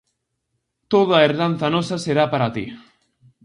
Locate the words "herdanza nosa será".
1.25-2.25